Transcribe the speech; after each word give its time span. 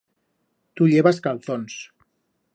Tu 0.79 0.87
llevas 0.93 1.21
calzons. 1.29 1.79